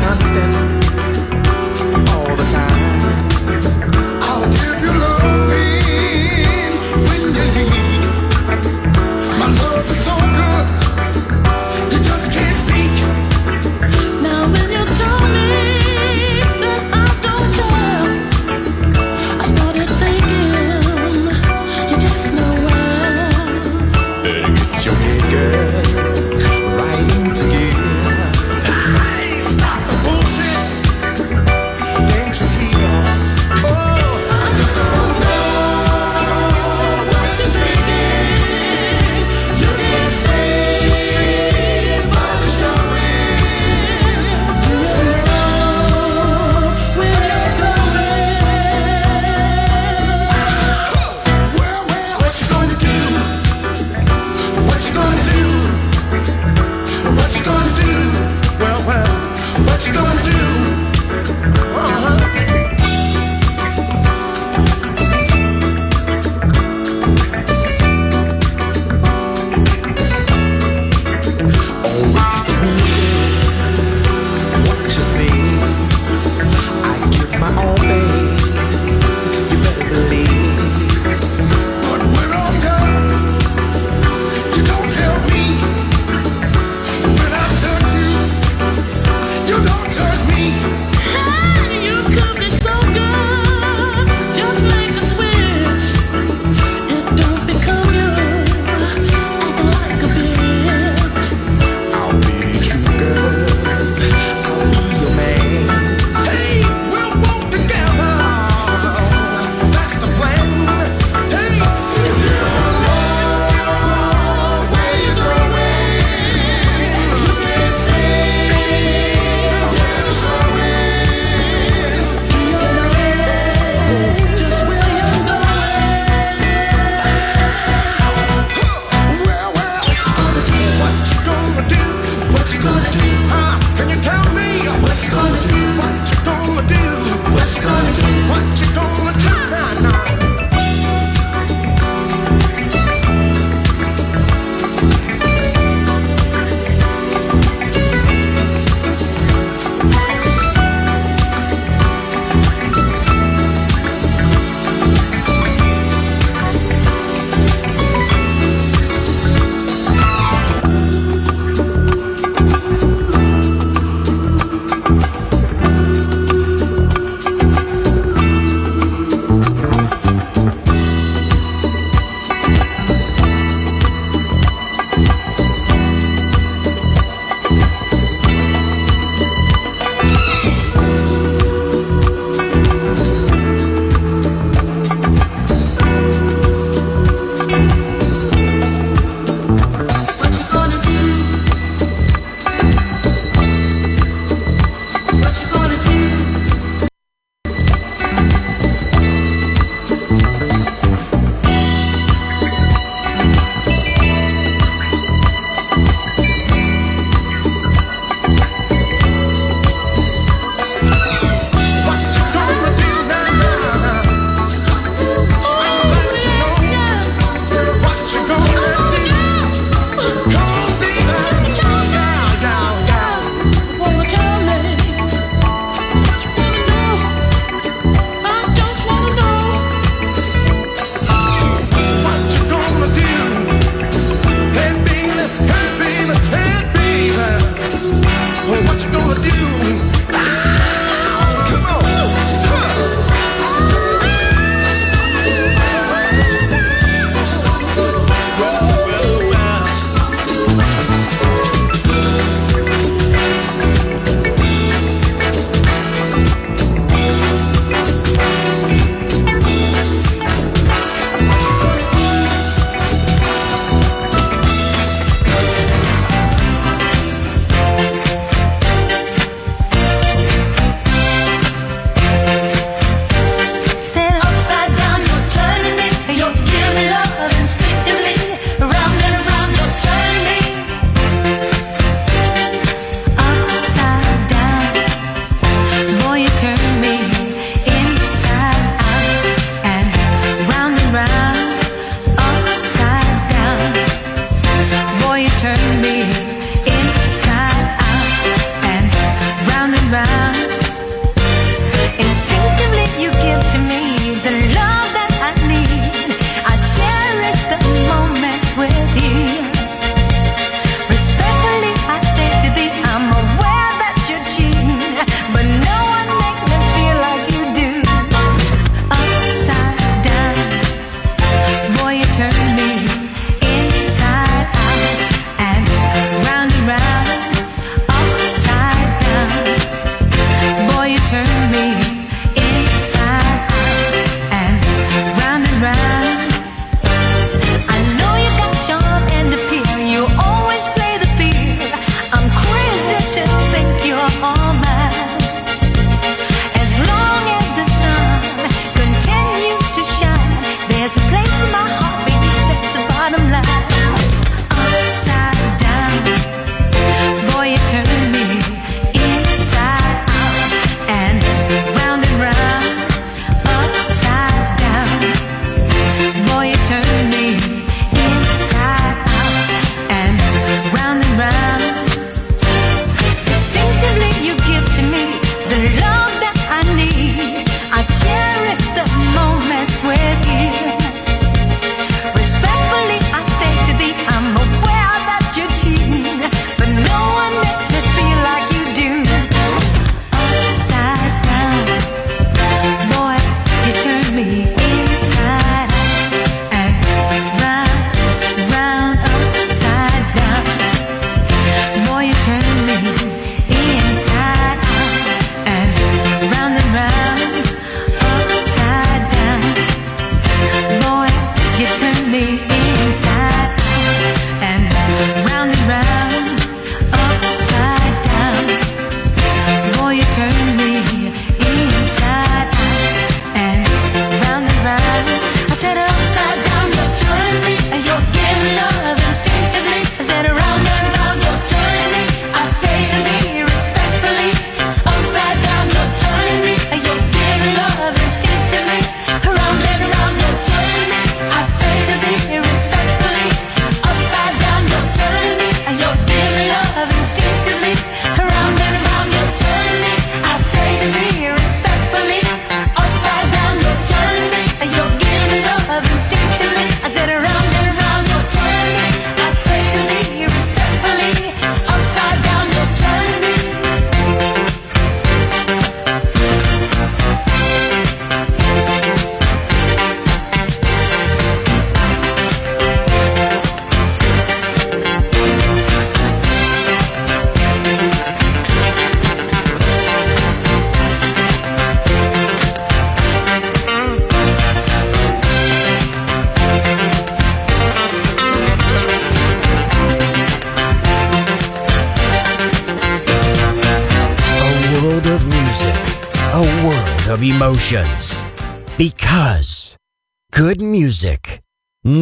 [0.00, 1.37] What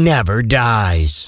[0.07, 1.26] never dies.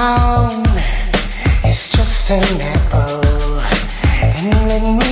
[0.00, 0.64] down.
[1.68, 3.60] It's just an apple.
[4.22, 5.09] And let me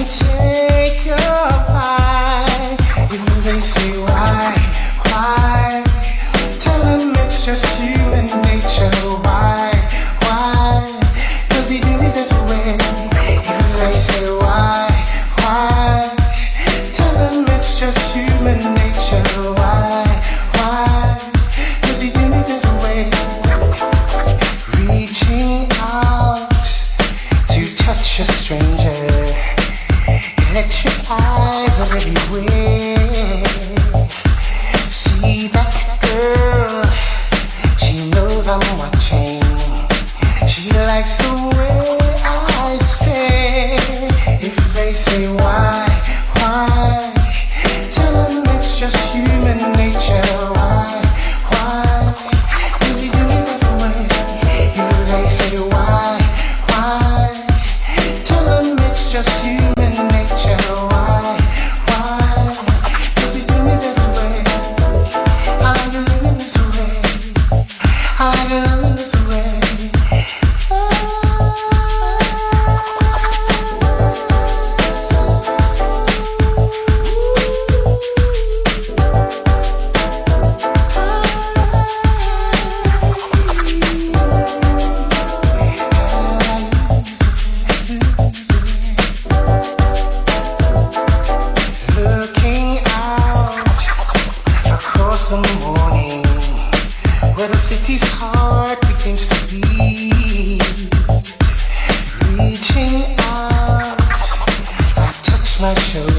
[105.89, 106.18] show.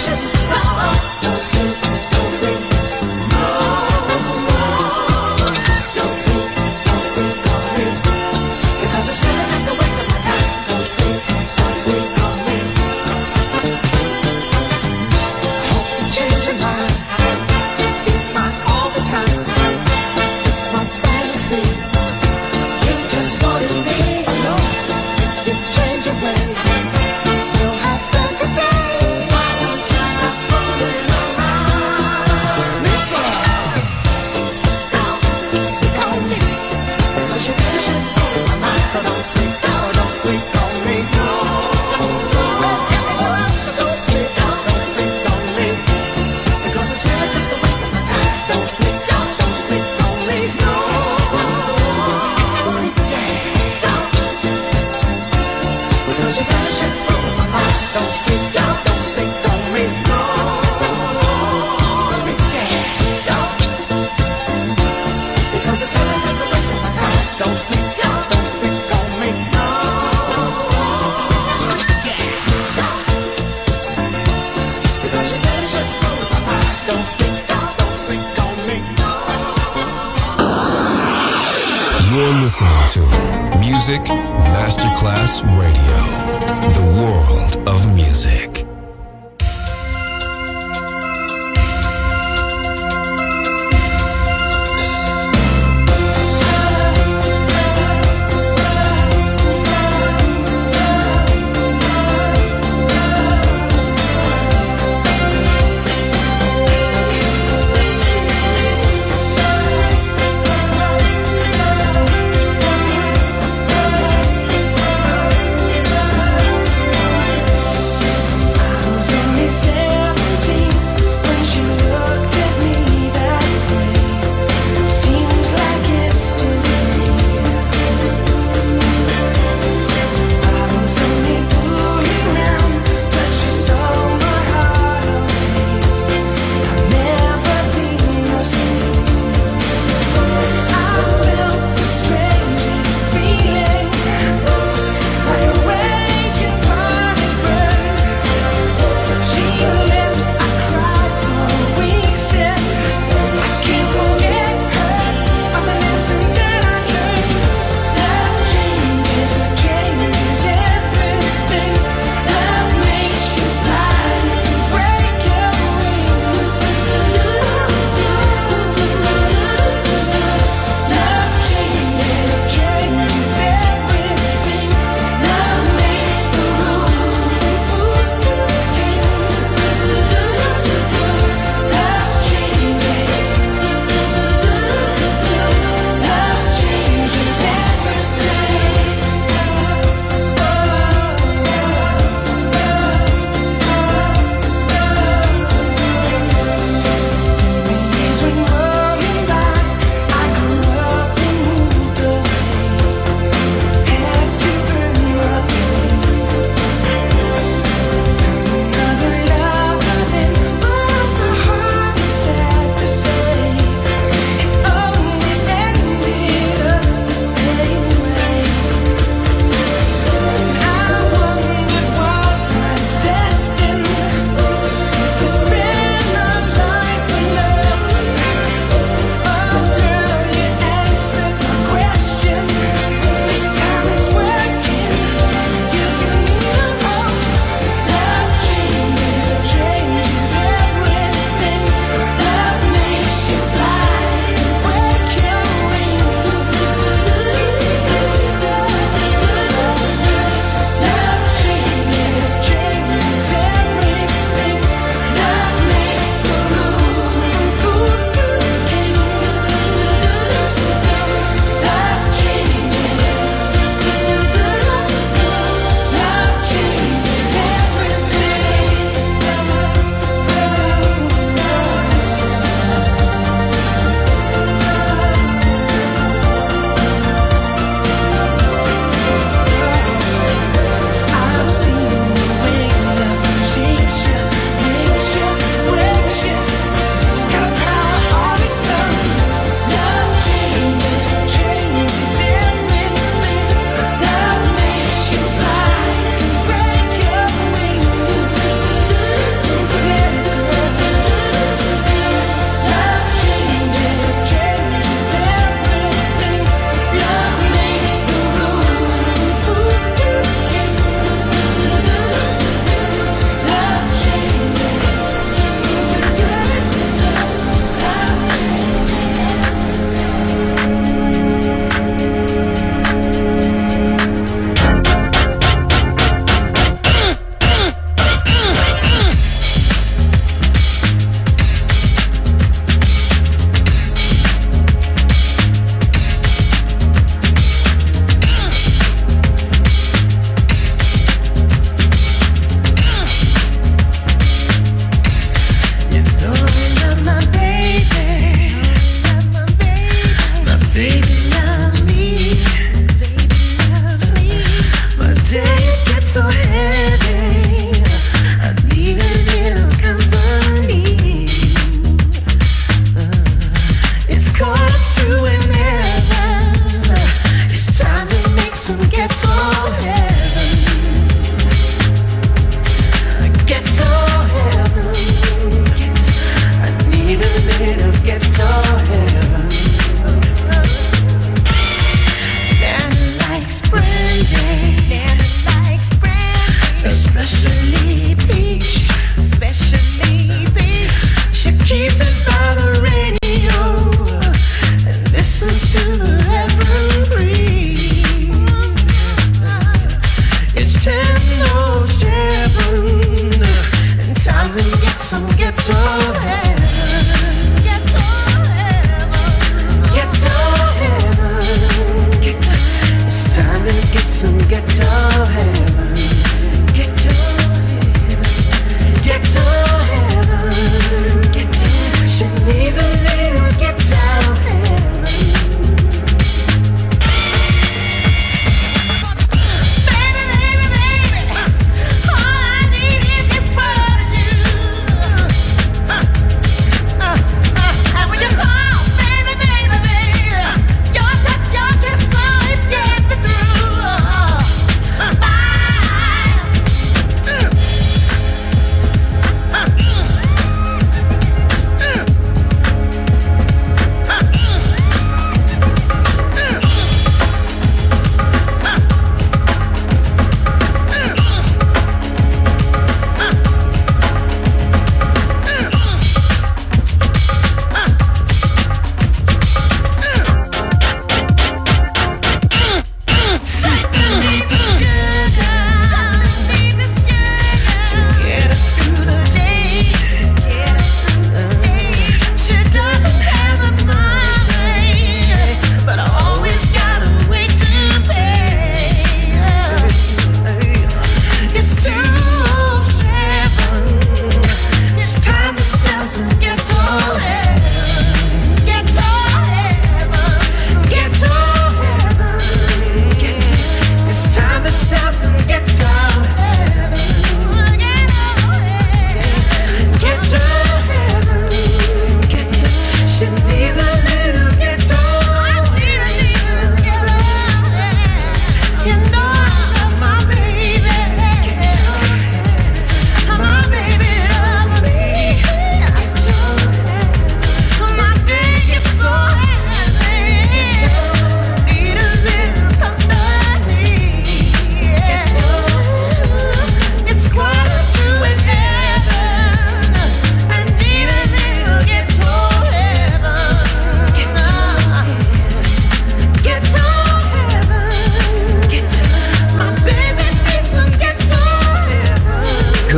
[0.00, 0.39] should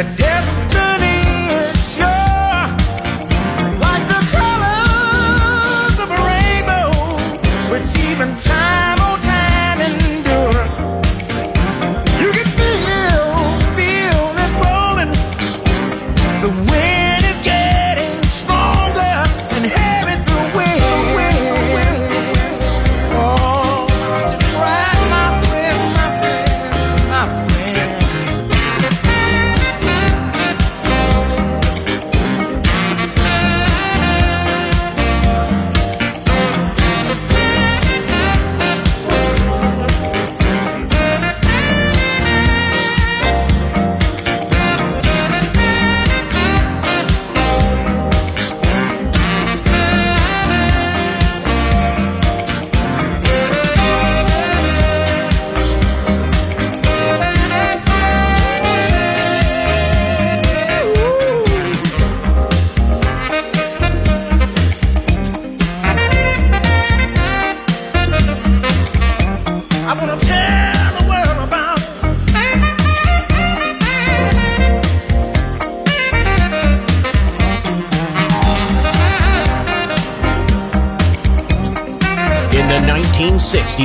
[0.00, 0.29] You did.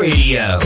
[0.00, 0.59] Radio.